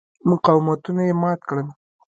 [0.29, 1.67] مقاومتونه یې مات کړل.